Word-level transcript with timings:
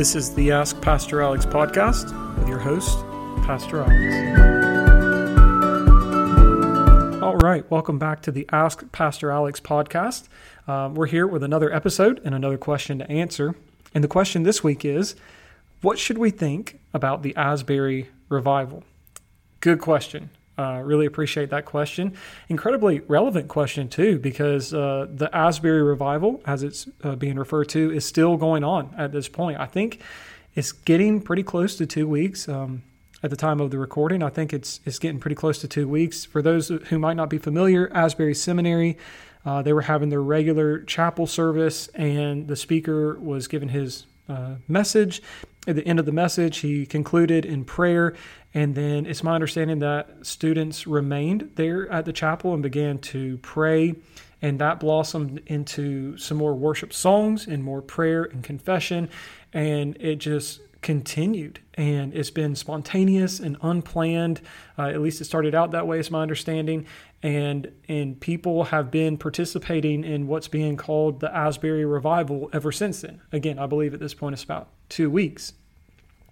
This 0.00 0.16
is 0.16 0.34
the 0.34 0.50
Ask 0.50 0.80
Pastor 0.80 1.20
Alex 1.20 1.44
podcast 1.44 2.38
with 2.38 2.48
your 2.48 2.58
host, 2.58 3.00
Pastor 3.44 3.82
Alex. 3.82 3.92
All 7.22 7.36
right, 7.36 7.70
welcome 7.70 7.98
back 7.98 8.22
to 8.22 8.32
the 8.32 8.48
Ask 8.50 8.90
Pastor 8.92 9.30
Alex 9.30 9.60
podcast. 9.60 10.28
Um, 10.66 10.94
we're 10.94 11.04
here 11.04 11.26
with 11.26 11.42
another 11.42 11.70
episode 11.70 12.18
and 12.24 12.34
another 12.34 12.56
question 12.56 12.98
to 13.00 13.10
answer. 13.10 13.54
And 13.94 14.02
the 14.02 14.08
question 14.08 14.44
this 14.44 14.64
week 14.64 14.86
is 14.86 15.16
What 15.82 15.98
should 15.98 16.16
we 16.16 16.30
think 16.30 16.80
about 16.94 17.22
the 17.22 17.36
Asbury 17.36 18.08
revival? 18.30 18.84
Good 19.60 19.80
question. 19.80 20.30
Uh, 20.60 20.82
really 20.82 21.06
appreciate 21.06 21.48
that 21.48 21.64
question. 21.64 22.12
Incredibly 22.50 23.00
relevant 23.08 23.48
question, 23.48 23.88
too, 23.88 24.18
because 24.18 24.74
uh, 24.74 25.06
the 25.08 25.34
Asbury 25.34 25.82
revival, 25.82 26.42
as 26.44 26.62
it's 26.62 26.86
uh, 27.02 27.16
being 27.16 27.36
referred 27.36 27.70
to, 27.70 27.90
is 27.90 28.04
still 28.04 28.36
going 28.36 28.62
on 28.62 28.94
at 28.98 29.10
this 29.10 29.26
point. 29.26 29.58
I 29.58 29.64
think 29.64 30.02
it's 30.54 30.72
getting 30.72 31.22
pretty 31.22 31.44
close 31.44 31.76
to 31.76 31.86
two 31.86 32.06
weeks. 32.06 32.46
Um, 32.46 32.82
at 33.22 33.30
the 33.30 33.36
time 33.36 33.58
of 33.60 33.70
the 33.70 33.78
recording, 33.78 34.22
I 34.22 34.28
think 34.28 34.52
it's 34.52 34.80
it's 34.84 34.98
getting 34.98 35.18
pretty 35.18 35.34
close 35.34 35.58
to 35.60 35.68
two 35.68 35.88
weeks. 35.88 36.26
For 36.26 36.42
those 36.42 36.68
who 36.68 36.98
might 36.98 37.16
not 37.16 37.30
be 37.30 37.38
familiar, 37.38 37.90
Asbury 37.94 38.34
Seminary, 38.34 38.98
uh, 39.46 39.62
they 39.62 39.72
were 39.72 39.82
having 39.82 40.10
their 40.10 40.22
regular 40.22 40.82
chapel 40.82 41.26
service, 41.26 41.88
and 41.88 42.48
the 42.48 42.56
speaker 42.56 43.18
was 43.18 43.48
giving 43.48 43.70
his 43.70 44.04
uh, 44.28 44.56
message. 44.68 45.22
At 45.66 45.76
the 45.76 45.86
end 45.86 45.98
of 45.98 46.06
the 46.06 46.12
message, 46.12 46.58
he 46.58 46.86
concluded 46.86 47.44
in 47.44 47.64
prayer, 47.64 48.14
and 48.54 48.74
then 48.74 49.04
it's 49.04 49.22
my 49.22 49.34
understanding 49.34 49.80
that 49.80 50.24
students 50.26 50.86
remained 50.86 51.50
there 51.56 51.90
at 51.92 52.06
the 52.06 52.12
chapel 52.12 52.54
and 52.54 52.62
began 52.62 52.98
to 52.98 53.36
pray. 53.38 53.94
And 54.42 54.58
that 54.58 54.80
blossomed 54.80 55.42
into 55.46 56.16
some 56.16 56.38
more 56.38 56.54
worship 56.54 56.94
songs 56.94 57.46
and 57.46 57.62
more 57.62 57.82
prayer 57.82 58.24
and 58.24 58.42
confession. 58.42 59.10
And 59.52 59.96
it 60.00 60.16
just 60.16 60.60
continued. 60.80 61.60
And 61.74 62.14
it's 62.14 62.30
been 62.30 62.56
spontaneous 62.56 63.38
and 63.38 63.58
unplanned. 63.60 64.40
Uh, 64.78 64.88
at 64.88 65.02
least 65.02 65.20
it 65.20 65.26
started 65.26 65.54
out 65.54 65.72
that 65.72 65.86
way, 65.86 65.98
is 65.98 66.10
my 66.10 66.22
understanding. 66.22 66.86
And, 67.22 67.72
and 67.86 68.18
people 68.18 68.64
have 68.64 68.90
been 68.90 69.18
participating 69.18 70.04
in 70.04 70.26
what's 70.26 70.48
being 70.48 70.76
called 70.76 71.20
the 71.20 71.34
Asbury 71.34 71.84
Revival 71.84 72.48
ever 72.52 72.72
since 72.72 73.02
then. 73.02 73.20
Again, 73.30 73.58
I 73.58 73.66
believe 73.66 73.92
at 73.92 74.00
this 74.00 74.14
point 74.14 74.32
it's 74.32 74.44
about 74.44 74.70
two 74.88 75.10
weeks. 75.10 75.52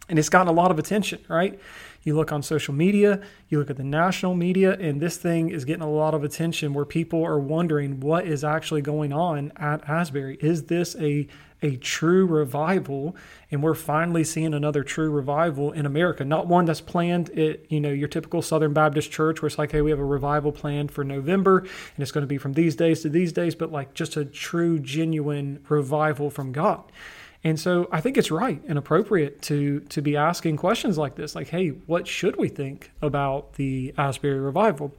And 0.08 0.18
it's 0.18 0.28
gotten 0.28 0.48
a 0.48 0.52
lot 0.52 0.70
of 0.70 0.78
attention, 0.78 1.20
right? 1.28 1.58
You 2.02 2.16
look 2.16 2.32
on 2.32 2.42
social 2.42 2.72
media, 2.72 3.20
you 3.48 3.58
look 3.58 3.70
at 3.70 3.76
the 3.76 3.84
national 3.84 4.34
media, 4.34 4.72
and 4.78 5.00
this 5.00 5.16
thing 5.16 5.50
is 5.50 5.64
getting 5.64 5.82
a 5.82 5.90
lot 5.90 6.14
of 6.14 6.24
attention 6.24 6.72
where 6.72 6.84
people 6.84 7.24
are 7.24 7.38
wondering 7.38 8.00
what 8.00 8.26
is 8.26 8.44
actually 8.44 8.82
going 8.82 9.12
on 9.12 9.52
at 9.56 9.86
Asbury. 9.88 10.38
Is 10.40 10.64
this 10.64 10.96
a 10.96 11.28
a 11.60 11.76
true 11.76 12.24
revival 12.24 13.16
and 13.50 13.62
we're 13.62 13.74
finally 13.74 14.22
seeing 14.22 14.54
another 14.54 14.84
true 14.84 15.10
revival 15.10 15.72
in 15.72 15.86
America 15.86 16.24
not 16.24 16.46
one 16.46 16.64
that's 16.64 16.80
planned 16.80 17.30
at 17.30 17.70
you 17.70 17.80
know 17.80 17.90
your 17.90 18.06
typical 18.06 18.42
Southern 18.42 18.72
Baptist 18.72 19.10
church 19.10 19.42
where 19.42 19.48
it's 19.48 19.58
like 19.58 19.72
hey 19.72 19.80
we 19.80 19.90
have 19.90 19.98
a 19.98 20.04
revival 20.04 20.52
planned 20.52 20.92
for 20.92 21.02
November 21.02 21.58
and 21.58 21.68
it's 21.98 22.12
going 22.12 22.22
to 22.22 22.28
be 22.28 22.38
from 22.38 22.52
these 22.52 22.76
days 22.76 23.02
to 23.02 23.08
these 23.08 23.32
days 23.32 23.54
but 23.54 23.72
like 23.72 23.92
just 23.92 24.16
a 24.16 24.24
true 24.24 24.78
genuine 24.78 25.64
revival 25.68 26.30
from 26.30 26.52
God 26.52 26.84
and 27.44 27.58
so 27.58 27.88
I 27.92 28.00
think 28.00 28.16
it's 28.16 28.30
right 28.30 28.60
and 28.66 28.78
appropriate 28.78 29.42
to 29.42 29.80
to 29.80 30.02
be 30.02 30.16
asking 30.16 30.56
questions 30.56 30.98
like 30.98 31.14
this, 31.14 31.34
like, 31.34 31.48
hey, 31.48 31.68
what 31.68 32.06
should 32.06 32.36
we 32.36 32.48
think 32.48 32.90
about 33.00 33.54
the 33.54 33.94
Asbury 33.96 34.40
revival? 34.40 34.94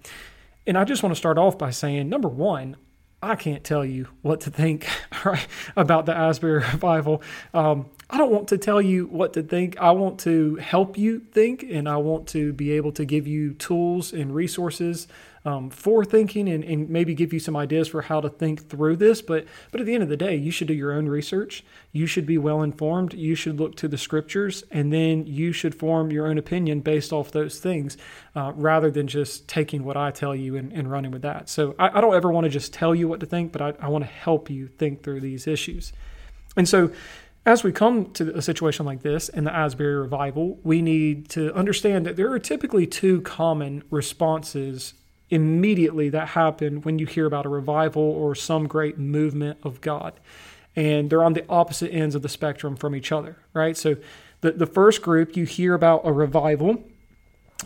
And 0.65 0.77
I 0.77 0.83
just 0.83 1.03
want 1.03 1.13
to 1.13 1.17
start 1.17 1.37
off 1.37 1.57
by 1.57 1.71
saying, 1.71 2.09
number 2.09 2.29
one, 2.29 2.77
I 3.21 3.35
can't 3.35 3.63
tell 3.63 3.83
you 3.83 4.07
what 4.21 4.41
to 4.41 4.51
think 4.51 4.87
right, 5.25 5.47
about 5.75 6.05
the 6.05 6.15
Asbury 6.15 6.59
revival. 6.73 7.21
Um, 7.53 7.87
I 8.11 8.17
don't 8.17 8.31
want 8.31 8.47
to 8.47 8.57
tell 8.57 8.81
you 8.81 9.05
what 9.05 9.33
to 9.33 9.43
think. 9.43 9.77
I 9.77 9.91
want 9.91 10.19
to 10.21 10.55
help 10.55 10.97
you 10.97 11.19
think, 11.19 11.63
and 11.63 11.87
I 11.87 11.97
want 11.97 12.27
to 12.29 12.53
be 12.53 12.71
able 12.71 12.91
to 12.93 13.05
give 13.05 13.27
you 13.27 13.53
tools 13.53 14.13
and 14.13 14.33
resources 14.33 15.07
um, 15.45 15.69
for 15.69 16.03
thinking 16.03 16.49
and, 16.49 16.63
and 16.63 16.89
maybe 16.89 17.13
give 17.13 17.31
you 17.31 17.39
some 17.39 17.55
ideas 17.55 17.87
for 17.87 18.01
how 18.01 18.19
to 18.19 18.27
think 18.27 18.67
through 18.67 18.95
this. 18.95 19.21
But 19.21 19.45
but 19.71 19.79
at 19.79 19.85
the 19.85 19.93
end 19.93 20.01
of 20.01 20.09
the 20.09 20.17
day, 20.17 20.35
you 20.35 20.49
should 20.49 20.67
do 20.67 20.73
your 20.73 20.91
own 20.91 21.07
research. 21.07 21.63
You 21.91 22.07
should 22.07 22.25
be 22.25 22.39
well 22.39 22.63
informed. 22.63 23.13
You 23.13 23.35
should 23.35 23.59
look 23.59 23.75
to 23.77 23.87
the 23.87 23.97
scriptures, 23.97 24.63
and 24.71 24.91
then 24.91 25.27
you 25.27 25.51
should 25.51 25.75
form 25.75 26.11
your 26.11 26.25
own 26.25 26.39
opinion 26.39 26.79
based 26.79 27.13
off 27.13 27.31
those 27.31 27.59
things, 27.59 27.95
uh, 28.35 28.53
rather 28.55 28.89
than 28.89 29.07
just 29.07 29.47
taking 29.47 29.83
what 29.83 29.97
I 29.97 30.09
tell 30.09 30.35
you 30.35 30.55
and, 30.55 30.73
and 30.73 30.91
running 30.91 31.11
with 31.11 31.21
that. 31.21 31.47
So 31.47 31.75
I, 31.77 31.99
I, 31.99 32.01
don't 32.01 32.15
ever 32.15 32.31
want 32.31 32.45
to 32.45 32.49
just 32.49 32.73
tell 32.73 32.95
you 32.95 33.07
what 33.07 33.19
to 33.19 33.27
think, 33.27 33.51
but 33.51 33.61
I, 33.61 33.73
I 33.79 33.89
want 33.89 34.03
to 34.03 34.09
help 34.09 34.49
you 34.49 34.67
think 34.67 35.03
through 35.03 35.21
these 35.21 35.45
issues. 35.45 35.93
And 36.57 36.67
so 36.67 36.91
as 37.45 37.63
we 37.63 37.71
come 37.71 38.11
to 38.13 38.35
a 38.35 38.41
situation 38.41 38.85
like 38.85 39.01
this 39.01 39.29
in 39.29 39.43
the 39.43 39.55
Asbury 39.55 39.95
revival, 39.95 40.59
we 40.63 40.81
need 40.81 41.29
to 41.29 41.53
understand 41.53 42.05
that 42.05 42.15
there 42.15 42.31
are 42.31 42.39
typically 42.39 42.85
two 42.85 43.21
common 43.21 43.83
responses 43.89 44.93
immediately 45.29 46.09
that 46.09 46.29
happen 46.29 46.81
when 46.81 46.99
you 46.99 47.05
hear 47.05 47.25
about 47.25 47.45
a 47.45 47.49
revival 47.49 48.01
or 48.01 48.35
some 48.35 48.67
great 48.67 48.97
movement 48.97 49.57
of 49.63 49.79
God. 49.81 50.13
And 50.75 51.09
they're 51.09 51.23
on 51.23 51.33
the 51.33 51.45
opposite 51.49 51.93
ends 51.93 52.15
of 52.15 52.21
the 52.21 52.29
spectrum 52.29 52.75
from 52.75 52.95
each 52.95 53.11
other, 53.11 53.37
right? 53.53 53.75
So 53.77 53.97
the, 54.41 54.51
the 54.51 54.65
first 54.65 55.01
group, 55.01 55.35
you 55.35 55.45
hear 55.45 55.73
about 55.73 56.01
a 56.03 56.11
revival 56.11 56.83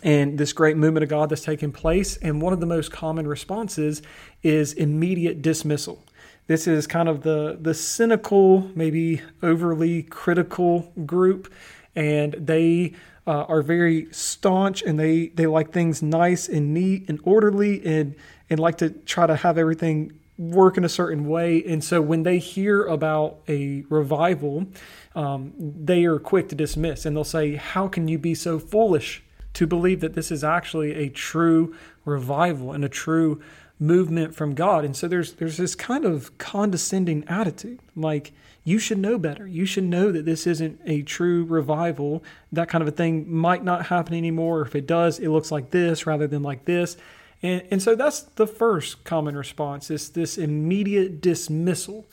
and 0.02 0.38
this 0.38 0.52
great 0.52 0.76
movement 0.76 1.04
of 1.04 1.08
God 1.08 1.30
that's 1.30 1.44
taking 1.44 1.72
place. 1.72 2.16
And 2.16 2.42
one 2.42 2.52
of 2.52 2.60
the 2.60 2.66
most 2.66 2.90
common 2.90 3.26
responses 3.26 4.02
is 4.42 4.72
immediate 4.72 5.40
dismissal. 5.40 6.04
This 6.46 6.66
is 6.66 6.86
kind 6.86 7.08
of 7.08 7.22
the, 7.22 7.58
the 7.60 7.72
cynical, 7.72 8.70
maybe 8.74 9.22
overly 9.42 10.02
critical 10.02 10.92
group, 11.06 11.52
and 11.96 12.34
they 12.34 12.92
uh, 13.26 13.44
are 13.44 13.62
very 13.62 14.08
staunch 14.10 14.82
and 14.82 14.98
they 14.98 15.28
they 15.28 15.46
like 15.46 15.72
things 15.72 16.02
nice 16.02 16.48
and 16.48 16.74
neat 16.74 17.08
and 17.08 17.18
orderly 17.24 17.84
and 17.86 18.14
and 18.50 18.60
like 18.60 18.76
to 18.78 18.90
try 18.90 19.26
to 19.26 19.36
have 19.36 19.56
everything 19.56 20.12
work 20.36 20.76
in 20.76 20.84
a 20.84 20.88
certain 20.88 21.26
way. 21.28 21.62
And 21.64 21.82
so 21.82 22.02
when 22.02 22.24
they 22.24 22.38
hear 22.38 22.84
about 22.84 23.38
a 23.48 23.84
revival, 23.88 24.66
um, 25.14 25.54
they 25.58 26.04
are 26.04 26.18
quick 26.18 26.48
to 26.50 26.54
dismiss 26.54 27.06
and 27.06 27.16
they'll 27.16 27.24
say, 27.24 27.54
"How 27.54 27.88
can 27.88 28.08
you 28.08 28.18
be 28.18 28.34
so 28.34 28.58
foolish 28.58 29.22
to 29.54 29.66
believe 29.66 30.00
that 30.00 30.14
this 30.14 30.30
is 30.30 30.44
actually 30.44 30.94
a 30.94 31.08
true 31.08 31.74
revival 32.04 32.72
and 32.72 32.84
a 32.84 32.88
true 32.88 33.40
movement 33.78 34.34
from 34.34 34.54
God?" 34.54 34.84
And 34.84 34.96
so 34.96 35.08
there's 35.08 35.34
there's 35.34 35.56
this 35.56 35.74
kind 35.74 36.04
of 36.04 36.36
condescending 36.38 37.24
attitude, 37.28 37.80
like 37.96 38.32
you 38.64 38.78
should 38.78 38.98
know 38.98 39.18
better. 39.18 39.46
You 39.46 39.66
should 39.66 39.84
know 39.84 40.10
that 40.10 40.24
this 40.24 40.46
isn't 40.46 40.80
a 40.86 41.02
true 41.02 41.44
revival. 41.44 42.24
That 42.50 42.68
kind 42.68 42.80
of 42.80 42.88
a 42.88 42.92
thing 42.92 43.30
might 43.30 43.62
not 43.62 43.86
happen 43.86 44.14
anymore. 44.14 44.62
If 44.62 44.74
it 44.74 44.86
does, 44.86 45.18
it 45.18 45.28
looks 45.28 45.52
like 45.52 45.70
this 45.70 46.06
rather 46.06 46.26
than 46.26 46.42
like 46.42 46.64
this. 46.64 46.96
And, 47.42 47.62
and 47.70 47.82
so 47.82 47.94
that's 47.94 48.22
the 48.22 48.46
first 48.46 49.04
common 49.04 49.36
response 49.36 49.90
is 49.90 50.08
this 50.08 50.38
immediate 50.38 51.20
dismissal. 51.20 52.06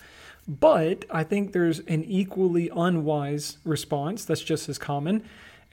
But 0.46 1.06
I 1.10 1.24
think 1.24 1.54
there's 1.54 1.80
an 1.80 2.04
equally 2.04 2.70
unwise 2.76 3.58
response 3.64 4.26
that's 4.26 4.42
just 4.42 4.68
as 4.68 4.78
common, 4.78 5.24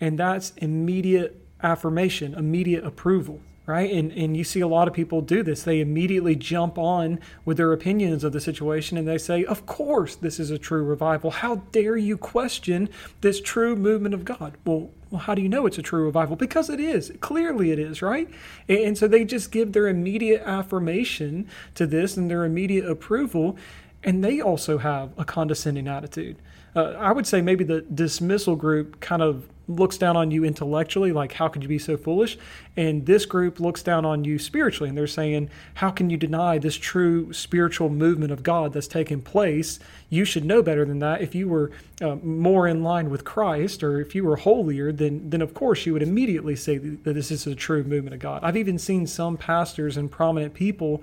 and 0.01 0.19
that's 0.19 0.53
immediate 0.59 1.43
affirmation, 1.61 2.35
immediate 2.35 2.85
approval 2.85 3.41
right? 3.69 3.93
And 3.93 4.11
and 4.13 4.37
you 4.37 4.45
see 4.45 4.61
a 4.61 4.67
lot 4.67 4.89
of 4.89 4.95
people 4.95 5.21
do 5.21 5.43
this. 5.43 5.63
They 5.63 5.81
immediately 5.81 6.35
jump 6.35 6.79
on 6.79 7.21
with 7.45 7.59
their 7.59 7.73
opinions 7.73 8.25
of 8.25 8.33
the 8.33 8.41
situation 8.41 8.97
and 8.97 9.07
they 9.07 9.19
say, 9.19 9.45
"Of 9.45 9.67
course, 9.67 10.17
this 10.17 10.41
is 10.41 10.51
a 10.51 10.59
true 10.59 10.83
revival. 10.83 11.31
How 11.31 11.57
dare 11.71 11.97
you 11.97 12.17
question 12.17 12.89
this 13.21 13.41
true 13.41 13.77
movement 13.77 14.15
of 14.15 14.25
God?" 14.25 14.55
Well, 14.65 14.91
well, 15.11 15.21
how 15.21 15.35
do 15.35 15.43
you 15.43 15.49
know 15.49 15.67
it's 15.67 15.79
a 15.79 15.83
true 15.83 16.05
revival? 16.05 16.35
Because 16.35 16.71
it 16.71 16.81
is. 16.81 17.13
Clearly 17.21 17.71
it 17.71 17.79
is, 17.79 18.01
right? 18.01 18.29
And, 18.69 18.79
and 18.79 18.99
so 18.99 19.07
they 19.07 19.25
just 19.25 19.53
give 19.53 19.73
their 19.73 19.87
immediate 19.87 20.43
affirmation 20.45 21.47
to 21.75 21.87
this 21.87 22.17
and 22.17 22.31
their 22.31 22.45
immediate 22.45 22.89
approval, 22.89 23.59
and 24.03 24.25
they 24.25 24.41
also 24.41 24.79
have 24.79 25.11
a 25.19 25.25
condescending 25.25 25.89
attitude. 25.89 26.37
Uh, 26.75 26.93
I 26.99 27.13
would 27.13 27.27
say 27.27 27.43
maybe 27.43 27.65
the 27.65 27.83
dismissal 27.83 28.57
group 28.57 29.01
kind 29.01 29.21
of 29.23 29.49
looks 29.69 29.99
down 29.99 30.17
on 30.17 30.31
you 30.31 30.45
intellectually, 30.45 31.13
like, 31.13 31.33
how 31.33 31.47
could 31.47 31.63
you 31.63 31.69
be 31.69 31.79
so 31.79 31.97
foolish? 31.97 32.39
And 32.77 33.05
this 33.05 33.27
group 33.27 33.61
looks 33.61 33.83
down 33.83 34.05
on 34.05 34.25
you 34.25 34.39
spiritually, 34.39 34.89
and 34.89 34.97
they're 34.97 35.07
saying, 35.07 35.51
how 35.75 35.91
can 35.91 36.09
you 36.09 36.17
deny 36.17 36.59
this 36.59 36.77
true 36.77 37.33
spiritual 37.33 37.91
movement 37.91 38.33
of 38.33 38.43
God 38.43 38.73
that's 38.73 38.89
taking 38.89 39.21
place? 39.21 39.79
You 40.09 40.25
should 40.25 40.45
know 40.45 40.63
better 40.63 40.85
than 40.87 41.01
that. 41.01 41.21
If 41.21 41.35
you 41.35 41.49
were 41.49 41.71
uh, 42.01 42.17
more 42.17 42.67
in 42.67 42.83
line 42.83 43.11
with 43.11 43.25
Christ, 43.25 43.83
or 43.83 44.01
if 44.01 44.15
you 44.15 44.25
were 44.25 44.37
holier, 44.37 44.91
then, 44.91 45.29
then 45.29 45.43
of 45.43 45.53
course 45.53 45.85
you 45.85 45.93
would 45.93 46.03
immediately 46.03 46.57
say 46.57 46.79
that 46.79 47.13
this 47.13 47.31
is 47.31 47.47
a 47.47 47.55
true 47.55 47.85
movement 47.85 48.15
of 48.15 48.21
God. 48.21 48.43
I've 48.43 48.57
even 48.57 48.79
seen 48.79 49.07
some 49.07 49.37
pastors 49.37 49.97
and 49.97 50.11
prominent 50.11 50.55
people. 50.55 51.03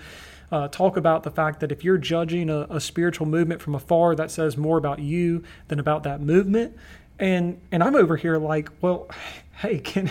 Uh, 0.52 0.68
talk 0.68 0.96
about 0.96 1.24
the 1.24 1.32
fact 1.32 1.60
that 1.60 1.72
if 1.72 1.84
you're 1.84 1.98
judging 1.98 2.52
a, 2.52 2.68
a, 2.70 2.80
spiritual 2.80 3.26
movement 3.26 3.60
from 3.60 3.74
afar, 3.74 4.16
that 4.16 4.30
says 4.30 4.56
more 4.56 4.78
about 4.78 5.00
you 5.00 5.44
than 5.70 5.80
about 5.80 6.04
that 6.04 6.22
movement. 6.22 6.78
And 7.20 7.60
and 7.72 7.84
I'm 7.84 7.96
over 7.96 8.18
here 8.18 8.38
like, 8.38 8.70
well, 8.82 9.08
hey, 9.58 9.80
can 9.80 10.10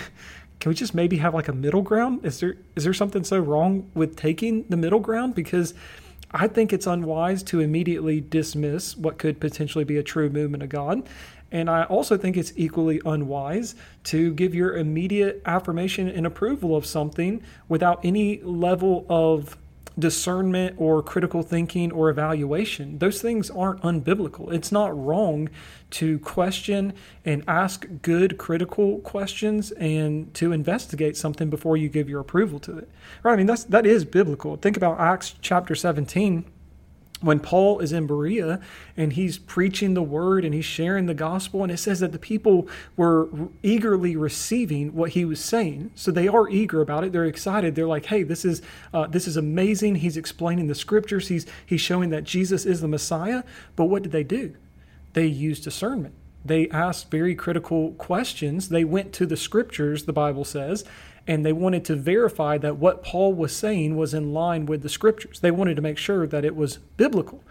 can 0.60 0.70
we 0.70 0.74
just 0.74 0.94
maybe 0.94 1.18
have 1.18 1.34
like 1.34 1.48
a 1.48 1.52
middle 1.52 1.82
ground? 1.82 2.24
Is 2.24 2.40
there 2.40 2.56
is 2.76 2.84
there 2.84 2.94
something 2.94 3.24
so 3.24 3.38
wrong 3.38 3.90
with 3.94 4.16
taking 4.16 4.64
the 4.68 4.76
middle 4.76 5.00
ground? 5.00 5.34
Because 5.34 5.74
I 6.30 6.48
think 6.48 6.72
it's 6.72 6.86
unwise 6.86 7.42
to 7.44 7.60
immediately 7.60 8.20
dismiss 8.20 8.96
what 8.96 9.18
could 9.18 9.40
potentially 9.40 9.84
be 9.84 9.98
a 9.98 10.02
true 10.02 10.28
movement 10.28 10.62
of 10.62 10.68
God. 10.68 11.08
And 11.52 11.70
I 11.70 11.84
also 11.84 12.16
think 12.16 12.36
it's 12.36 12.52
equally 12.56 13.00
unwise 13.06 13.76
to 14.04 14.34
give 14.34 14.54
your 14.54 14.76
immediate 14.76 15.40
affirmation 15.46 16.08
and 16.08 16.26
approval 16.26 16.74
of 16.74 16.84
something 16.84 17.42
without 17.68 18.04
any 18.04 18.40
level 18.42 19.06
of 19.08 19.56
discernment 19.98 20.76
or 20.78 21.02
critical 21.02 21.42
thinking 21.42 21.92
or 21.92 22.10
evaluation. 22.10 22.98
Those 22.98 23.22
things 23.22 23.50
aren't 23.50 23.80
unbiblical. 23.82 24.52
It's 24.52 24.72
not 24.72 24.96
wrong 24.96 25.48
to 25.90 26.18
question 26.20 26.92
and 27.24 27.44
ask 27.46 27.86
good 28.02 28.36
critical 28.36 28.98
questions 29.00 29.70
and 29.72 30.32
to 30.34 30.52
investigate 30.52 31.16
something 31.16 31.50
before 31.50 31.76
you 31.76 31.88
give 31.88 32.08
your 32.08 32.20
approval 32.20 32.58
to 32.60 32.78
it. 32.78 32.88
Right? 33.22 33.34
I 33.34 33.36
mean 33.36 33.46
that's 33.46 33.64
that 33.64 33.86
is 33.86 34.04
biblical. 34.04 34.56
Think 34.56 34.76
about 34.76 34.98
Acts 34.98 35.34
chapter 35.40 35.74
17 35.74 36.44
when 37.24 37.40
Paul 37.40 37.80
is 37.80 37.92
in 37.92 38.06
Berea 38.06 38.60
and 38.96 39.14
he's 39.14 39.38
preaching 39.38 39.94
the 39.94 40.02
word 40.02 40.44
and 40.44 40.54
he's 40.54 40.64
sharing 40.64 41.06
the 41.06 41.14
gospel, 41.14 41.62
and 41.62 41.72
it 41.72 41.78
says 41.78 42.00
that 42.00 42.12
the 42.12 42.18
people 42.18 42.68
were 42.96 43.28
eagerly 43.62 44.16
receiving 44.16 44.94
what 44.94 45.10
he 45.10 45.24
was 45.24 45.40
saying. 45.40 45.90
So 45.94 46.10
they 46.10 46.28
are 46.28 46.48
eager 46.48 46.80
about 46.80 47.04
it. 47.04 47.12
They're 47.12 47.24
excited. 47.24 47.74
They're 47.74 47.86
like, 47.86 48.06
"Hey, 48.06 48.22
this 48.22 48.44
is 48.44 48.62
uh, 48.92 49.06
this 49.06 49.26
is 49.26 49.36
amazing." 49.36 49.96
He's 49.96 50.16
explaining 50.16 50.66
the 50.66 50.74
scriptures. 50.74 51.28
He's 51.28 51.46
he's 51.64 51.80
showing 51.80 52.10
that 52.10 52.24
Jesus 52.24 52.66
is 52.66 52.80
the 52.80 52.88
Messiah. 52.88 53.42
But 53.76 53.86
what 53.86 54.02
did 54.02 54.12
they 54.12 54.24
do? 54.24 54.54
They 55.14 55.26
used 55.26 55.64
discernment. 55.64 56.14
They 56.44 56.68
asked 56.68 57.10
very 57.10 57.34
critical 57.34 57.92
questions. 57.92 58.68
They 58.68 58.84
went 58.84 59.12
to 59.14 59.26
the 59.26 59.36
scriptures, 59.36 60.04
the 60.04 60.12
Bible 60.12 60.44
says, 60.44 60.84
and 61.26 61.44
they 61.44 61.52
wanted 61.52 61.84
to 61.86 61.96
verify 61.96 62.58
that 62.58 62.76
what 62.76 63.02
Paul 63.02 63.32
was 63.32 63.56
saying 63.56 63.96
was 63.96 64.12
in 64.12 64.34
line 64.34 64.66
with 64.66 64.82
the 64.82 64.90
scriptures. 64.90 65.40
They 65.40 65.50
wanted 65.50 65.76
to 65.76 65.82
make 65.82 65.96
sure 65.96 66.26
that 66.26 66.44
it 66.44 66.54
was 66.54 66.78
biblical. 66.96 67.42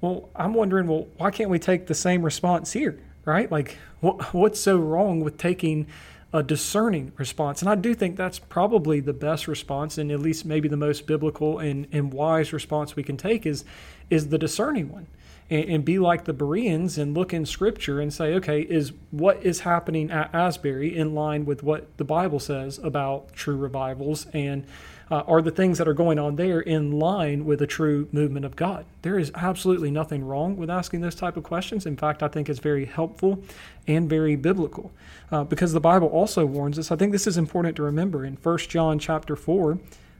Well, 0.00 0.28
I'm 0.34 0.52
wondering, 0.52 0.88
well, 0.88 1.06
why 1.16 1.30
can't 1.30 1.48
we 1.48 1.60
take 1.60 1.86
the 1.86 1.94
same 1.94 2.22
response 2.22 2.72
here, 2.72 2.98
right? 3.24 3.50
Like, 3.50 3.78
what, 4.00 4.34
what's 4.34 4.58
so 4.58 4.78
wrong 4.78 5.20
with 5.20 5.38
taking 5.38 5.86
a 6.32 6.42
discerning 6.42 7.12
response? 7.16 7.62
And 7.62 7.70
I 7.70 7.76
do 7.76 7.94
think 7.94 8.16
that's 8.16 8.40
probably 8.40 8.98
the 8.98 9.12
best 9.12 9.46
response, 9.46 9.96
and 9.96 10.10
at 10.10 10.18
least 10.18 10.44
maybe 10.44 10.68
the 10.68 10.76
most 10.76 11.06
biblical 11.06 11.60
and, 11.60 11.86
and 11.92 12.12
wise 12.12 12.52
response 12.52 12.96
we 12.96 13.04
can 13.04 13.16
take 13.16 13.46
is 13.46 13.64
is 14.10 14.28
the 14.28 14.36
discerning 14.36 14.92
one 14.92 15.06
and, 15.50 15.64
and, 15.68 15.84
be 15.84 15.98
like 15.98 16.24
the 16.24 16.32
Bereans 16.32 16.96
and 16.96 17.14
look 17.14 17.34
in 17.34 17.44
Scripture 17.44 18.00
and 18.00 18.12
say, 18.12 18.34
okay, 18.34 18.62
is 18.62 18.92
what 19.10 19.42
is 19.42 19.60
happening 19.60 20.10
at 20.10 20.34
Asbury 20.34 20.96
in 20.96 21.14
line 21.14 21.44
with 21.44 21.62
what 21.62 21.96
the 21.98 22.04
Bible 22.04 22.40
says 22.40 22.78
about 22.78 23.32
true 23.32 23.56
revivals? 23.56 24.26
And 24.32 24.64
uh, 25.10 25.22
are 25.26 25.42
the 25.42 25.50
things 25.50 25.78
that 25.78 25.86
are 25.86 25.94
going 25.94 26.18
on 26.18 26.36
there 26.36 26.60
in 26.60 26.92
line 26.98 27.44
with 27.44 27.60
a 27.60 27.66
true 27.66 28.08
movement 28.10 28.46
of 28.46 28.56
God? 28.56 28.86
There 29.02 29.18
is 29.18 29.30
absolutely 29.34 29.90
nothing 29.90 30.24
wrong 30.24 30.56
with 30.56 30.70
asking 30.70 31.02
those 31.02 31.14
type 31.14 31.36
of 31.36 31.44
questions. 31.44 31.84
In 31.84 31.96
fact, 31.96 32.22
I 32.22 32.28
think 32.28 32.48
it's 32.48 32.60
very 32.60 32.86
helpful 32.86 33.42
and 33.86 34.08
very 34.08 34.34
biblical 34.36 34.92
uh, 35.30 35.44
because 35.44 35.72
the 35.72 35.80
Bible 35.80 36.08
also 36.08 36.46
warns 36.46 36.78
us. 36.78 36.90
I 36.90 36.96
think 36.96 37.12
this 37.12 37.26
is 37.26 37.36
important 37.36 37.76
to 37.76 37.82
remember 37.82 38.24
in 38.24 38.36
1 38.36 38.58
John 38.58 38.98
chapter 38.98 39.36
4. 39.36 39.78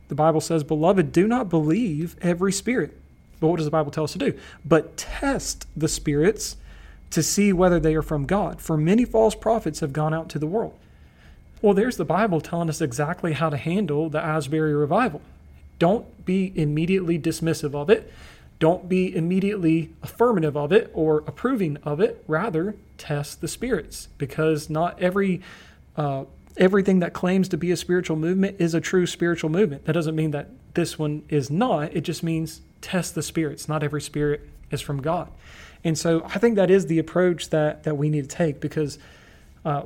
The 0.09 0.15
Bible 0.15 0.43
says, 0.43 0.63
Beloved, 0.63 1.13
do 1.13 1.27
not 1.27 1.49
believe 1.49 2.17
every 2.21 2.53
spirit 2.53 3.01
but 3.45 3.51
what 3.51 3.57
does 3.57 3.67
the 3.67 3.71
Bible 3.71 3.91
tell 3.91 4.05
us 4.05 4.13
to 4.13 4.19
do? 4.19 4.39
But 4.65 4.97
test 4.97 5.67
the 5.77 5.87
spirits 5.87 6.57
to 7.11 7.23
see 7.23 7.53
whether 7.53 7.79
they 7.79 7.95
are 7.95 8.01
from 8.01 8.25
God. 8.25 8.59
For 8.59 8.79
many 8.79 9.05
false 9.05 9.35
prophets 9.35 9.81
have 9.81 9.93
gone 9.93 10.15
out 10.15 10.31
to 10.31 10.39
the 10.39 10.47
world. 10.47 10.73
Well, 11.61 11.75
there's 11.75 11.99
the 11.99 12.07
Bible 12.07 12.41
telling 12.41 12.71
us 12.71 12.81
exactly 12.81 13.35
how 13.35 13.51
to 13.51 13.59
handle 13.59 14.09
the 14.09 14.19
Asbury 14.19 14.73
revival. 14.73 15.21
Don't 15.79 16.25
be 16.25 16.55
immediately 16.59 17.19
dismissive 17.19 17.75
of 17.75 17.91
it. 17.91 18.11
Don't 18.61 18.89
be 18.89 19.15
immediately 19.15 19.91
affirmative 20.03 20.57
of 20.57 20.73
it 20.73 20.91
or 20.95 21.19
approving 21.27 21.77
of 21.83 22.01
it. 22.01 22.25
Rather, 22.27 22.77
test 22.97 23.43
the 23.43 23.49
spirits 23.49 24.09
because 24.17 24.71
not 24.71 24.99
every 25.03 25.43
uh, 25.99 26.25
everything 26.57 27.01
that 27.01 27.13
claims 27.13 27.51
to 27.51 27.59
be 27.59 27.71
a 27.73 27.77
spiritual 27.77 28.17
movement 28.17 28.57
is 28.59 28.73
a 28.73 28.81
true 28.81 29.07
spiritual 29.07 29.51
movement. 29.51 29.85
That 29.85 29.93
doesn't 29.93 30.17
mean 30.17 30.31
that 30.31 30.49
this 30.75 30.99
one 30.99 31.23
is 31.29 31.51
not. 31.51 31.95
It 31.97 32.03
just 32.03 32.23
means 32.23 32.61
test 32.85 33.15
the 33.15 33.23
spirits. 33.23 33.69
Not 33.69 33.83
every 33.83 34.03
spirit 34.03 34.47
is 34.71 34.81
from 34.81 35.01
God. 35.01 35.31
And 35.83 35.97
so 35.97 36.23
I 36.25 36.39
think 36.39 36.57
that 36.57 36.71
is 36.71 36.87
the 36.87 36.99
approach 36.99 37.51
that, 37.51 37.83
that 37.85 37.97
we 37.97 38.11
need 38.11 38.29
to 38.29 38.37
take 38.37 38.61
because 38.61 38.99
uh, 39.65 39.83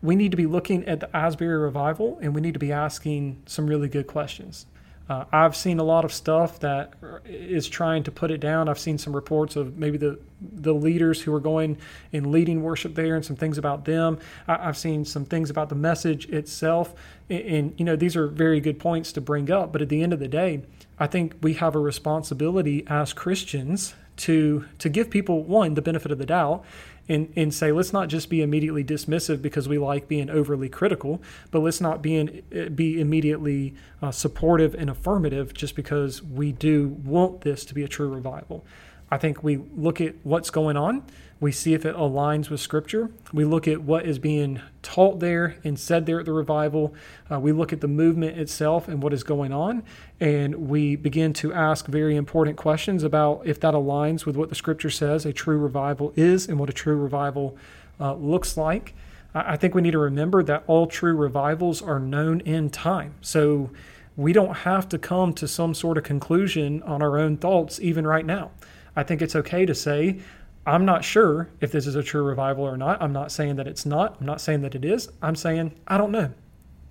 we 0.00 0.14
need 0.14 0.30
to 0.30 0.36
be 0.36 0.46
looking 0.46 0.84
at 0.84 1.00
the 1.00 1.14
Asbury 1.16 1.58
revival 1.58 2.18
and 2.22 2.34
we 2.34 2.40
need 2.40 2.54
to 2.54 2.60
be 2.60 2.72
asking 2.72 3.42
some 3.46 3.66
really 3.66 3.88
good 3.88 4.06
questions. 4.06 4.66
Uh, 5.08 5.24
I've 5.30 5.54
seen 5.54 5.78
a 5.78 5.84
lot 5.84 6.04
of 6.04 6.12
stuff 6.12 6.58
that 6.60 6.94
is 7.24 7.68
trying 7.68 8.02
to 8.04 8.10
put 8.10 8.32
it 8.32 8.38
down. 8.38 8.68
I've 8.68 8.78
seen 8.78 8.98
some 8.98 9.14
reports 9.14 9.54
of 9.54 9.78
maybe 9.78 9.98
the 9.98 10.18
the 10.40 10.74
leaders 10.74 11.22
who 11.22 11.32
are 11.32 11.40
going 11.40 11.78
and 12.12 12.26
leading 12.32 12.62
worship 12.62 12.94
there, 12.94 13.14
and 13.14 13.24
some 13.24 13.36
things 13.36 13.56
about 13.56 13.84
them. 13.84 14.18
I, 14.48 14.64
have 14.64 14.76
seen 14.76 15.04
some 15.04 15.24
things 15.24 15.48
about 15.48 15.68
the 15.68 15.76
message 15.76 16.28
itself, 16.28 16.92
and, 17.30 17.40
and 17.42 17.74
you 17.78 17.84
know 17.84 17.94
these 17.94 18.16
are 18.16 18.26
very 18.26 18.60
good 18.60 18.80
points 18.80 19.12
to 19.12 19.20
bring 19.20 19.50
up. 19.50 19.72
But 19.72 19.80
at 19.80 19.88
the 19.88 20.02
end 20.02 20.12
of 20.12 20.18
the 20.18 20.28
day, 20.28 20.62
I 20.98 21.06
think 21.06 21.36
we 21.40 21.54
have 21.54 21.76
a 21.76 21.80
responsibility 21.80 22.84
as 22.88 23.12
Christians 23.12 23.94
to 24.16 24.64
to 24.78 24.88
give 24.88 25.08
people 25.10 25.44
one 25.44 25.74
the 25.74 25.82
benefit 25.82 26.10
of 26.10 26.18
the 26.18 26.26
doubt 26.26 26.64
and, 27.08 27.32
and 27.36 27.52
say 27.54 27.72
let's 27.72 27.92
not 27.92 28.08
just 28.08 28.28
be 28.28 28.42
immediately 28.42 28.84
dismissive 28.84 29.42
because 29.42 29.68
we 29.68 29.78
like 29.78 30.08
being 30.08 30.30
overly 30.30 30.68
critical, 30.68 31.22
but 31.50 31.60
let's 31.60 31.80
not 31.80 32.02
be 32.02 32.16
in, 32.16 32.74
be 32.74 33.00
immediately 33.00 33.74
uh, 34.02 34.10
supportive 34.10 34.74
and 34.74 34.90
affirmative 34.90 35.54
just 35.54 35.76
because 35.76 36.22
we 36.22 36.52
do 36.52 36.88
want 36.88 37.42
this 37.42 37.64
to 37.64 37.74
be 37.74 37.82
a 37.82 37.88
true 37.88 38.08
revival. 38.08 38.64
I 39.10 39.18
think 39.18 39.42
we 39.42 39.58
look 39.76 40.00
at 40.00 40.14
what's 40.24 40.50
going 40.50 40.76
on 40.76 41.04
we 41.38 41.52
see 41.52 41.74
if 41.74 41.84
it 41.84 41.94
aligns 41.94 42.48
with 42.48 42.60
Scripture. 42.60 43.10
We 43.30 43.44
look 43.44 43.68
at 43.68 43.82
what 43.82 44.06
is 44.06 44.18
being 44.18 44.60
taught 44.82 45.20
there 45.20 45.56
and 45.64 45.78
said 45.78 46.06
there 46.06 46.20
at 46.20 46.24
the 46.24 46.32
revival. 46.32 46.94
Uh, 47.30 47.38
we 47.38 47.52
look 47.52 47.74
at 47.74 47.82
the 47.82 47.88
movement 47.88 48.38
itself 48.38 48.88
and 48.88 49.02
what 49.02 49.12
is 49.12 49.22
going 49.22 49.52
on. 49.52 49.82
And 50.18 50.70
we 50.70 50.96
begin 50.96 51.34
to 51.34 51.52
ask 51.52 51.86
very 51.86 52.16
important 52.16 52.56
questions 52.56 53.02
about 53.02 53.42
if 53.44 53.60
that 53.60 53.74
aligns 53.74 54.24
with 54.24 54.36
what 54.36 54.48
the 54.48 54.54
Scripture 54.54 54.88
says 54.88 55.26
a 55.26 55.32
true 55.32 55.58
revival 55.58 56.14
is 56.16 56.48
and 56.48 56.58
what 56.58 56.70
a 56.70 56.72
true 56.72 56.96
revival 56.96 57.58
uh, 58.00 58.14
looks 58.14 58.56
like. 58.56 58.94
I 59.34 59.58
think 59.58 59.74
we 59.74 59.82
need 59.82 59.90
to 59.90 59.98
remember 59.98 60.42
that 60.42 60.64
all 60.66 60.86
true 60.86 61.14
revivals 61.14 61.82
are 61.82 61.98
known 61.98 62.40
in 62.40 62.70
time. 62.70 63.16
So 63.20 63.68
we 64.16 64.32
don't 64.32 64.54
have 64.58 64.88
to 64.88 64.98
come 64.98 65.34
to 65.34 65.46
some 65.46 65.74
sort 65.74 65.98
of 65.98 66.04
conclusion 66.04 66.82
on 66.84 67.02
our 67.02 67.18
own 67.18 67.36
thoughts, 67.36 67.78
even 67.78 68.06
right 68.06 68.24
now. 68.24 68.52
I 68.96 69.02
think 69.02 69.22
it's 69.22 69.36
okay 69.36 69.66
to 69.66 69.74
say, 69.74 70.18
I'm 70.66 70.84
not 70.84 71.04
sure 71.04 71.48
if 71.60 71.70
this 71.70 71.86
is 71.86 71.94
a 71.94 72.02
true 72.02 72.24
revival 72.24 72.64
or 72.64 72.76
not. 72.76 73.00
I'm 73.00 73.12
not 73.12 73.30
saying 73.30 73.56
that 73.56 73.68
it's 73.68 73.86
not. 73.86 74.16
I'm 74.18 74.26
not 74.26 74.40
saying 74.40 74.62
that 74.62 74.74
it 74.74 74.84
is. 74.84 75.08
I'm 75.22 75.36
saying 75.36 75.72
I 75.86 75.96
don't 75.96 76.10
know. 76.10 76.32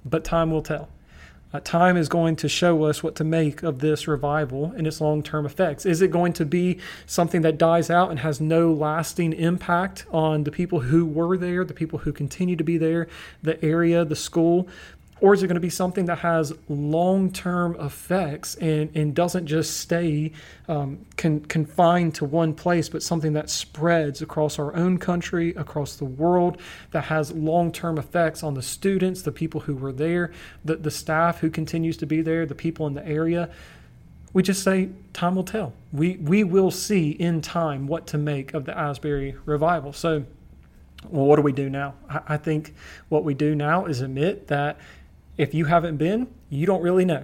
But 0.05 0.23
time 0.23 0.51
will 0.51 0.61
tell. 0.61 0.87
Uh, 1.53 1.59
time 1.63 1.95
is 1.95 2.09
going 2.09 2.35
to 2.35 2.49
show 2.49 2.83
us 2.83 3.01
what 3.01 3.15
to 3.15 3.23
make 3.23 3.63
of 3.63 3.79
this 3.79 4.07
revival 4.07 4.73
and 4.75 4.85
its 4.85 4.99
long 4.99 5.23
term 5.23 5.45
effects. 5.45 5.85
Is 5.85 6.01
it 6.01 6.11
going 6.11 6.33
to 6.33 6.45
be 6.45 6.79
something 7.05 7.41
that 7.41 7.57
dies 7.57 7.89
out 7.89 8.11
and 8.11 8.19
has 8.19 8.41
no 8.41 8.73
lasting 8.73 9.33
impact 9.33 10.05
on 10.11 10.43
the 10.43 10.51
people 10.51 10.81
who 10.81 11.05
were 11.05 11.37
there, 11.37 11.63
the 11.63 11.73
people 11.73 11.99
who 11.99 12.11
continue 12.11 12.55
to 12.55 12.63
be 12.63 12.77
there, 12.77 13.07
the 13.41 13.63
area, 13.63 14.03
the 14.03 14.15
school? 14.15 14.67
Or 15.25 15.33
is 15.33 15.41
it 15.41 15.47
going 15.47 15.55
to 15.55 15.59
be 15.59 15.71
something 15.71 16.05
that 16.05 16.19
has 16.19 16.53
long 16.69 17.31
term 17.31 17.75
effects 17.79 18.53
and, 18.57 18.95
and 18.95 19.15
doesn't 19.15 19.47
just 19.47 19.77
stay 19.77 20.33
um, 20.67 21.03
con- 21.17 21.39
confined 21.39 22.13
to 22.15 22.25
one 22.25 22.53
place, 22.53 22.89
but 22.89 23.01
something 23.01 23.33
that 23.33 23.49
spreads 23.49 24.21
across 24.21 24.59
our 24.59 24.75
own 24.75 24.99
country, 24.99 25.49
across 25.55 25.95
the 25.95 26.05
world, 26.05 26.61
that 26.91 27.05
has 27.05 27.31
long 27.31 27.71
term 27.71 27.97
effects 27.97 28.43
on 28.43 28.53
the 28.53 28.61
students, 28.61 29.23
the 29.23 29.31
people 29.31 29.61
who 29.61 29.73
were 29.73 29.91
there, 29.91 30.31
the, 30.63 30.75
the 30.75 30.91
staff 30.91 31.39
who 31.39 31.49
continues 31.49 31.97
to 31.97 32.05
be 32.05 32.21
there, 32.21 32.45
the 32.45 32.53
people 32.53 32.85
in 32.85 32.93
the 32.93 33.07
area? 33.07 33.49
We 34.31 34.43
just 34.43 34.61
say, 34.61 34.89
time 35.13 35.33
will 35.33 35.43
tell. 35.43 35.73
We, 35.91 36.17
we 36.17 36.43
will 36.43 36.69
see 36.69 37.09
in 37.09 37.41
time 37.41 37.87
what 37.87 38.05
to 38.07 38.19
make 38.19 38.53
of 38.53 38.65
the 38.65 38.77
Asbury 38.77 39.37
revival. 39.45 39.91
So, 39.91 40.23
well, 41.09 41.25
what 41.25 41.37
do 41.37 41.41
we 41.41 41.51
do 41.51 41.67
now? 41.67 41.95
I, 42.07 42.21
I 42.27 42.37
think 42.37 42.75
what 43.09 43.23
we 43.23 43.33
do 43.33 43.55
now 43.55 43.87
is 43.87 44.01
admit 44.01 44.49
that 44.49 44.77
if 45.37 45.53
you 45.53 45.65
haven't 45.65 45.97
been, 45.97 46.27
you 46.49 46.65
don't 46.65 46.81
really 46.81 47.05
know. 47.05 47.23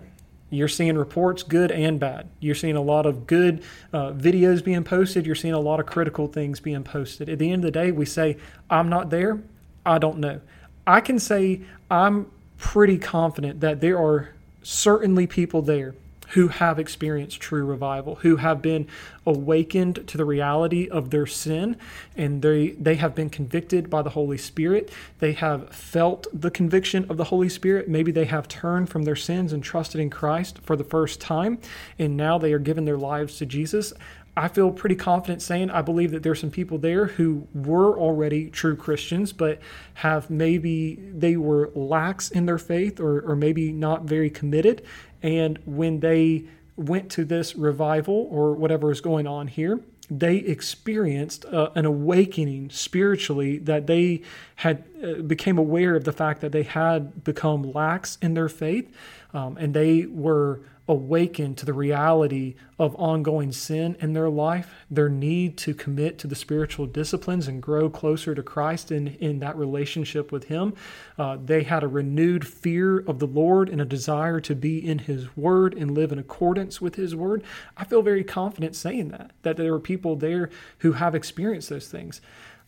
You're 0.49 0.67
seeing 0.67 0.97
reports, 0.97 1.43
good 1.43 1.71
and 1.71 1.97
bad. 1.97 2.27
You're 2.41 2.55
seeing 2.55 2.75
a 2.75 2.81
lot 2.81 3.05
of 3.05 3.25
good 3.25 3.63
uh, 3.93 4.11
videos 4.11 4.63
being 4.63 4.83
posted. 4.83 5.25
You're 5.25 5.35
seeing 5.35 5.53
a 5.53 5.59
lot 5.59 5.79
of 5.79 5.85
critical 5.85 6.27
things 6.27 6.59
being 6.59 6.83
posted. 6.83 7.29
At 7.29 7.39
the 7.39 7.51
end 7.51 7.63
of 7.63 7.71
the 7.73 7.79
day, 7.79 7.91
we 7.91 8.05
say, 8.05 8.35
I'm 8.69 8.89
not 8.89 9.09
there. 9.09 9.41
I 9.85 9.97
don't 9.97 10.17
know. 10.17 10.41
I 10.85 10.99
can 10.99 11.19
say 11.19 11.61
I'm 11.89 12.29
pretty 12.57 12.97
confident 12.97 13.61
that 13.61 13.79
there 13.79 13.97
are 13.97 14.33
certainly 14.61 15.25
people 15.25 15.61
there 15.61 15.95
who 16.31 16.47
have 16.47 16.79
experienced 16.79 17.39
true 17.41 17.65
revival, 17.65 18.15
who 18.15 18.37
have 18.37 18.61
been 18.61 18.87
awakened 19.25 20.07
to 20.07 20.17
the 20.17 20.25
reality 20.25 20.87
of 20.89 21.09
their 21.09 21.25
sin, 21.25 21.75
and 22.15 22.41
they, 22.41 22.69
they 22.71 22.95
have 22.95 23.13
been 23.13 23.29
convicted 23.29 23.89
by 23.89 24.01
the 24.01 24.11
Holy 24.11 24.37
Spirit. 24.37 24.91
They 25.19 25.33
have 25.33 25.69
felt 25.69 26.27
the 26.33 26.51
conviction 26.51 27.05
of 27.09 27.17
the 27.17 27.25
Holy 27.25 27.49
Spirit. 27.49 27.89
Maybe 27.89 28.11
they 28.11 28.25
have 28.25 28.47
turned 28.47 28.89
from 28.89 29.03
their 29.03 29.15
sins 29.15 29.51
and 29.51 29.63
trusted 29.63 29.99
in 29.99 30.09
Christ 30.09 30.59
for 30.59 30.75
the 30.75 30.83
first 30.83 31.19
time, 31.19 31.59
and 31.99 32.15
now 32.15 32.37
they 32.37 32.53
are 32.53 32.59
giving 32.59 32.85
their 32.85 32.97
lives 32.97 33.37
to 33.37 33.45
Jesus. 33.45 33.93
I 34.41 34.47
feel 34.47 34.71
pretty 34.71 34.95
confident 34.95 35.43
saying 35.43 35.69
I 35.69 35.83
believe 35.83 36.09
that 36.11 36.23
there's 36.23 36.39
some 36.39 36.49
people 36.49 36.79
there 36.79 37.05
who 37.05 37.47
were 37.53 37.95
already 37.95 38.49
true 38.49 38.75
Christians, 38.75 39.31
but 39.31 39.59
have 39.93 40.31
maybe 40.31 40.95
they 40.95 41.37
were 41.37 41.69
lax 41.75 42.31
in 42.31 42.47
their 42.47 42.57
faith 42.57 42.99
or, 42.99 43.21
or 43.21 43.35
maybe 43.35 43.71
not 43.71 44.05
very 44.05 44.31
committed. 44.31 44.81
And 45.21 45.59
when 45.65 45.99
they 45.99 46.45
went 46.75 47.11
to 47.11 47.23
this 47.23 47.55
revival 47.55 48.27
or 48.31 48.53
whatever 48.53 48.89
is 48.89 48.99
going 48.99 49.27
on 49.27 49.47
here, 49.47 49.79
they 50.09 50.37
experienced 50.37 51.45
uh, 51.45 51.69
an 51.75 51.85
awakening 51.85 52.71
spiritually 52.71 53.59
that 53.59 53.85
they 53.85 54.23
had 54.55 54.83
uh, 55.03 55.21
became 55.21 55.59
aware 55.59 55.95
of 55.95 56.03
the 56.03 56.11
fact 56.11 56.41
that 56.41 56.51
they 56.51 56.63
had 56.63 57.23
become 57.23 57.71
lax 57.73 58.17
in 58.23 58.33
their 58.33 58.49
faith 58.49 58.91
um, 59.35 59.55
and 59.57 59.75
they 59.75 60.07
were 60.07 60.61
awaken 60.87 61.55
to 61.55 61.65
the 61.65 61.73
reality 61.73 62.55
of 62.79 62.95
ongoing 62.95 63.51
sin 63.51 63.95
in 63.99 64.13
their 64.13 64.29
life, 64.29 64.73
their 64.89 65.07
need 65.07 65.57
to 65.57 65.73
commit 65.73 66.17
to 66.17 66.27
the 66.27 66.35
spiritual 66.35 66.85
disciplines 66.85 67.47
and 67.47 67.61
grow 67.61 67.89
closer 67.89 68.33
to 68.33 68.43
Christ 68.43 68.91
in, 68.91 69.09
in 69.19 69.39
that 69.39 69.55
relationship 69.55 70.31
with 70.31 70.45
Him. 70.45 70.73
Uh, 71.17 71.37
they 71.43 71.63
had 71.63 71.83
a 71.83 71.87
renewed 71.87 72.47
fear 72.47 72.99
of 72.99 73.19
the 73.19 73.27
Lord 73.27 73.69
and 73.69 73.79
a 73.79 73.85
desire 73.85 74.39
to 74.41 74.55
be 74.55 74.85
in 74.85 74.99
His 74.99 75.37
Word 75.37 75.73
and 75.75 75.91
live 75.91 76.11
in 76.11 76.19
accordance 76.19 76.81
with 76.81 76.95
His 76.95 77.15
Word. 77.15 77.43
I 77.77 77.85
feel 77.85 78.01
very 78.01 78.23
confident 78.23 78.75
saying 78.75 79.09
that, 79.09 79.31
that 79.43 79.57
there 79.57 79.73
are 79.73 79.79
people 79.79 80.15
there 80.15 80.49
who 80.79 80.93
have 80.93 81.15
experienced 81.15 81.69
those 81.69 81.87
things. 81.87 82.21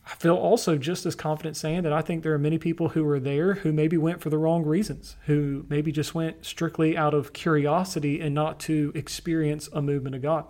I 0.06 0.14
feel 0.16 0.36
also 0.36 0.76
just 0.76 1.06
as 1.06 1.14
confident 1.14 1.56
saying 1.56 1.82
that 1.82 1.92
I 1.92 2.02
think 2.02 2.22
there 2.22 2.34
are 2.34 2.38
many 2.38 2.58
people 2.58 2.90
who 2.90 3.08
are 3.08 3.20
there 3.20 3.54
who 3.54 3.72
maybe 3.72 3.96
went 3.96 4.20
for 4.20 4.28
the 4.28 4.36
wrong 4.36 4.62
reasons, 4.62 5.16
who 5.26 5.64
maybe 5.68 5.92
just 5.92 6.14
went 6.14 6.44
strictly 6.44 6.96
out 6.96 7.14
of 7.14 7.32
curiosity 7.32 8.20
and 8.20 8.34
not 8.34 8.60
to 8.60 8.92
experience 8.94 9.68
a 9.72 9.80
movement 9.80 10.14
of 10.14 10.22
God. 10.22 10.44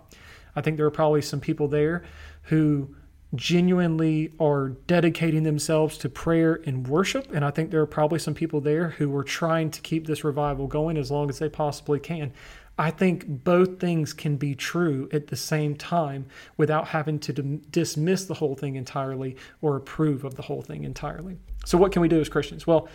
I 0.55 0.61
think 0.61 0.77
there 0.77 0.85
are 0.85 0.91
probably 0.91 1.21
some 1.21 1.39
people 1.39 1.67
there 1.69 2.03
who 2.43 2.95
genuinely 3.33 4.33
are 4.39 4.69
dedicating 4.87 5.43
themselves 5.43 5.97
to 5.99 6.09
prayer 6.09 6.61
and 6.65 6.87
worship. 6.87 7.31
And 7.33 7.43
I 7.43 7.51
think 7.51 7.71
there 7.71 7.81
are 7.81 7.87
probably 7.87 8.19
some 8.19 8.33
people 8.33 8.61
there 8.61 8.89
who 8.89 9.15
are 9.15 9.23
trying 9.23 9.71
to 9.71 9.81
keep 9.81 10.07
this 10.07 10.23
revival 10.23 10.67
going 10.67 10.97
as 10.97 11.11
long 11.11 11.29
as 11.29 11.39
they 11.39 11.49
possibly 11.49 11.99
can. 11.99 12.33
I 12.77 12.91
think 12.91 13.25
both 13.27 13.79
things 13.79 14.11
can 14.13 14.35
be 14.35 14.53
true 14.53 15.07
at 15.13 15.27
the 15.27 15.35
same 15.35 15.75
time 15.75 16.25
without 16.57 16.89
having 16.89 17.19
to 17.19 17.33
dismiss 17.33 18.25
the 18.25 18.33
whole 18.33 18.55
thing 18.55 18.75
entirely 18.75 19.37
or 19.61 19.77
approve 19.77 20.25
of 20.25 20.35
the 20.35 20.41
whole 20.41 20.61
thing 20.61 20.83
entirely. 20.83 21.37
So, 21.65 21.77
what 21.77 21.91
can 21.91 22.01
we 22.01 22.09
do 22.09 22.19
as 22.19 22.27
Christians? 22.27 22.67
Well, 22.67 22.89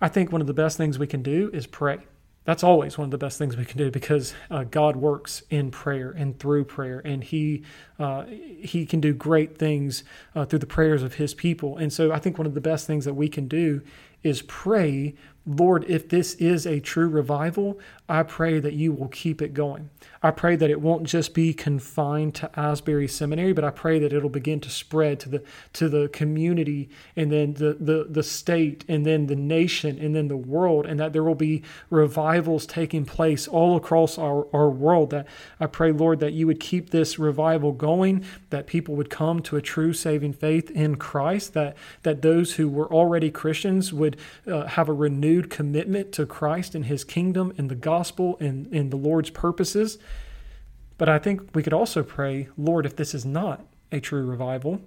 I 0.00 0.08
think 0.08 0.30
one 0.30 0.40
of 0.40 0.46
the 0.46 0.54
best 0.54 0.76
things 0.76 0.98
we 0.98 1.06
can 1.06 1.22
do 1.22 1.50
is 1.52 1.66
pray. 1.66 1.98
That's 2.44 2.62
always 2.62 2.96
one 2.96 3.06
of 3.06 3.10
the 3.10 3.18
best 3.18 3.36
things 3.36 3.58
we 3.58 3.66
can 3.66 3.76
do 3.76 3.90
because 3.90 4.32
uh, 4.50 4.64
God 4.64 4.96
works 4.96 5.42
in 5.50 5.70
prayer 5.70 6.10
and 6.10 6.38
through 6.38 6.64
prayer, 6.64 7.00
and 7.04 7.24
He 7.24 7.64
uh, 7.98 8.24
He 8.24 8.84
can 8.84 9.00
do 9.00 9.14
great 9.14 9.58
things 9.58 10.04
uh, 10.34 10.44
through 10.44 10.60
the 10.60 10.66
prayers 10.66 11.02
of 11.02 11.14
His 11.14 11.32
people. 11.32 11.78
And 11.78 11.92
so, 11.92 12.12
I 12.12 12.18
think 12.18 12.36
one 12.36 12.46
of 12.46 12.54
the 12.54 12.60
best 12.60 12.86
things 12.86 13.06
that 13.06 13.14
we 13.14 13.28
can 13.28 13.48
do 13.48 13.82
is 14.22 14.42
pray 14.42 15.14
Lord, 15.48 15.86
if 15.88 16.10
this 16.10 16.34
is 16.34 16.66
a 16.66 16.78
true 16.78 17.08
revival, 17.08 17.80
I 18.06 18.22
pray 18.22 18.60
that 18.60 18.74
you 18.74 18.92
will 18.92 19.08
keep 19.08 19.40
it 19.40 19.54
going. 19.54 19.88
I 20.22 20.30
pray 20.30 20.56
that 20.56 20.68
it 20.68 20.80
won't 20.80 21.04
just 21.04 21.32
be 21.32 21.54
confined 21.54 22.34
to 22.36 22.50
Asbury 22.58 23.08
Seminary, 23.08 23.54
but 23.54 23.64
I 23.64 23.70
pray 23.70 23.98
that 23.98 24.12
it'll 24.12 24.28
begin 24.28 24.60
to 24.60 24.70
spread 24.70 25.20
to 25.20 25.28
the 25.28 25.42
to 25.74 25.88
the 25.88 26.08
community 26.08 26.90
and 27.16 27.32
then 27.32 27.54
the, 27.54 27.76
the, 27.80 28.06
the 28.10 28.22
state 28.22 28.84
and 28.88 29.06
then 29.06 29.26
the 29.26 29.36
nation 29.36 29.98
and 29.98 30.14
then 30.14 30.28
the 30.28 30.36
world, 30.36 30.84
and 30.84 31.00
that 31.00 31.12
there 31.12 31.24
will 31.24 31.34
be 31.34 31.62
revivals 31.88 32.66
taking 32.66 33.06
place 33.06 33.48
all 33.48 33.76
across 33.76 34.18
our, 34.18 34.46
our 34.52 34.68
world. 34.68 35.10
That 35.10 35.26
I 35.60 35.66
pray, 35.66 35.92
Lord, 35.92 36.20
that 36.20 36.34
you 36.34 36.46
would 36.46 36.60
keep 36.60 36.90
this 36.90 37.18
revival 37.18 37.72
going, 37.72 38.24
that 38.50 38.66
people 38.66 38.96
would 38.96 39.08
come 39.08 39.40
to 39.42 39.56
a 39.56 39.62
true 39.62 39.94
saving 39.94 40.34
faith 40.34 40.70
in 40.70 40.96
Christ, 40.96 41.54
that 41.54 41.76
that 42.02 42.20
those 42.20 42.54
who 42.54 42.68
were 42.68 42.92
already 42.92 43.30
Christians 43.30 43.94
would 43.94 44.18
uh, 44.46 44.66
have 44.66 44.88
a 44.88 44.92
renewed 45.38 45.50
commitment 45.50 46.12
to 46.12 46.26
Christ 46.26 46.74
and 46.74 46.86
his 46.86 47.04
kingdom 47.04 47.52
and 47.56 47.70
the 47.70 47.76
gospel 47.76 48.36
and, 48.40 48.66
and 48.72 48.90
the 48.90 48.96
Lord's 48.96 49.30
purposes. 49.30 49.98
But 50.96 51.08
I 51.08 51.18
think 51.18 51.54
we 51.54 51.62
could 51.62 51.72
also 51.72 52.02
pray, 52.02 52.48
Lord, 52.56 52.86
if 52.86 52.96
this 52.96 53.14
is 53.14 53.24
not 53.24 53.64
a 53.92 54.00
true 54.00 54.24
revival, 54.26 54.80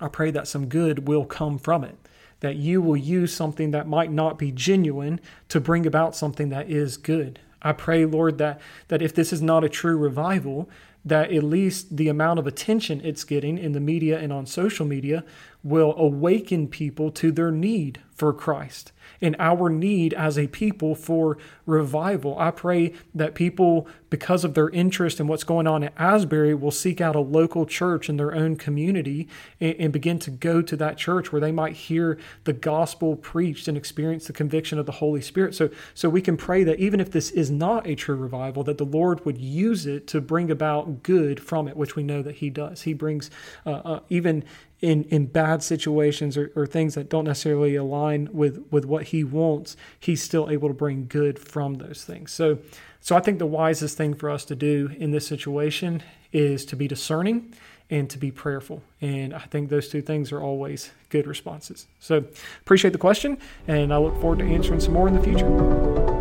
I 0.00 0.08
pray 0.08 0.30
that 0.32 0.48
some 0.48 0.66
good 0.66 1.08
will 1.08 1.24
come 1.24 1.58
from 1.58 1.82
it. 1.82 1.96
That 2.40 2.56
you 2.56 2.82
will 2.82 2.96
use 2.96 3.34
something 3.34 3.72
that 3.72 3.88
might 3.88 4.12
not 4.12 4.38
be 4.38 4.52
genuine 4.52 5.18
to 5.48 5.60
bring 5.60 5.86
about 5.86 6.14
something 6.14 6.50
that 6.50 6.70
is 6.70 6.96
good. 6.96 7.40
I 7.62 7.72
pray, 7.72 8.04
Lord, 8.04 8.38
that, 8.38 8.60
that 8.88 9.02
if 9.02 9.14
this 9.14 9.32
is 9.32 9.42
not 9.42 9.64
a 9.64 9.68
true 9.68 9.96
revival, 9.96 10.68
that 11.04 11.32
at 11.32 11.42
least 11.42 11.96
the 11.96 12.08
amount 12.08 12.38
of 12.38 12.46
attention 12.46 13.00
it's 13.02 13.24
getting 13.24 13.58
in 13.58 13.72
the 13.72 13.80
media 13.80 14.18
and 14.20 14.32
on 14.32 14.46
social 14.46 14.86
media 14.86 15.24
will 15.64 15.94
awaken 15.96 16.68
people 16.68 17.10
to 17.12 17.32
their 17.32 17.50
need 17.50 18.00
for 18.14 18.32
Christ 18.32 18.92
and 19.20 19.36
our 19.38 19.68
need 19.68 20.14
as 20.14 20.38
a 20.38 20.46
people 20.48 20.94
for 20.94 21.38
revival. 21.66 22.38
I 22.38 22.50
pray 22.50 22.92
that 23.14 23.34
people, 23.34 23.86
because 24.10 24.44
of 24.44 24.54
their 24.54 24.70
interest 24.70 25.20
in 25.20 25.26
what's 25.26 25.44
going 25.44 25.66
on 25.66 25.84
at 25.84 25.92
Asbury, 25.96 26.54
will 26.54 26.70
seek 26.70 27.00
out 27.00 27.14
a 27.14 27.20
local 27.20 27.66
church 27.66 28.08
in 28.08 28.16
their 28.16 28.34
own 28.34 28.56
community 28.56 29.28
and, 29.60 29.76
and 29.78 29.92
begin 29.92 30.18
to 30.20 30.30
go 30.30 30.62
to 30.62 30.76
that 30.76 30.96
church 30.96 31.32
where 31.32 31.40
they 31.40 31.52
might 31.52 31.74
hear 31.74 32.18
the 32.44 32.52
gospel 32.52 33.16
preached 33.16 33.68
and 33.68 33.76
experience 33.76 34.26
the 34.26 34.32
conviction 34.32 34.78
of 34.78 34.86
the 34.86 34.92
Holy 34.92 35.20
Spirit. 35.20 35.54
So, 35.54 35.70
so 35.94 36.08
we 36.08 36.22
can 36.22 36.36
pray 36.36 36.64
that 36.64 36.78
even 36.78 37.00
if 37.00 37.10
this 37.10 37.30
is 37.30 37.50
not 37.50 37.86
a 37.86 37.94
true 37.94 38.16
revival, 38.16 38.64
that 38.64 38.78
the 38.78 38.84
Lord 38.84 39.24
would 39.24 39.38
use 39.38 39.86
it 39.86 40.06
to 40.08 40.20
bring 40.20 40.50
about 40.50 41.02
good 41.02 41.40
from 41.40 41.68
it, 41.68 41.76
which 41.76 41.96
we 41.96 42.02
know 42.02 42.22
that 42.22 42.36
He 42.36 42.50
does. 42.50 42.82
He 42.82 42.94
brings 42.94 43.30
uh, 43.66 43.70
uh, 43.84 44.00
even 44.08 44.44
in 44.80 45.04
in 45.04 45.26
bad 45.26 45.62
situations 45.62 46.36
or, 46.36 46.52
or 46.54 46.66
things 46.66 46.94
that 46.94 47.08
don't 47.08 47.24
necessarily 47.24 47.74
align 47.74 48.28
with 48.32 48.64
with 48.70 48.84
what 48.84 49.04
he 49.04 49.24
wants 49.24 49.76
he's 49.98 50.22
still 50.22 50.48
able 50.50 50.68
to 50.68 50.74
bring 50.74 51.06
good 51.08 51.38
from 51.38 51.74
those 51.74 52.04
things. 52.04 52.32
So 52.32 52.58
so 53.00 53.16
i 53.16 53.20
think 53.20 53.38
the 53.38 53.46
wisest 53.46 53.96
thing 53.96 54.14
for 54.14 54.30
us 54.30 54.44
to 54.46 54.54
do 54.54 54.90
in 54.98 55.10
this 55.10 55.26
situation 55.26 56.02
is 56.32 56.64
to 56.66 56.76
be 56.76 56.86
discerning 56.86 57.54
and 57.90 58.10
to 58.10 58.18
be 58.18 58.30
prayerful. 58.30 58.82
And 59.00 59.34
i 59.34 59.40
think 59.40 59.68
those 59.68 59.88
two 59.88 60.02
things 60.02 60.30
are 60.32 60.40
always 60.40 60.90
good 61.08 61.26
responses. 61.26 61.86
So 61.98 62.24
appreciate 62.60 62.92
the 62.92 62.98
question 62.98 63.38
and 63.66 63.92
i 63.92 63.98
look 63.98 64.14
forward 64.20 64.38
to 64.40 64.44
answering 64.44 64.80
some 64.80 64.94
more 64.94 65.08
in 65.08 65.14
the 65.14 65.22
future 65.22 66.17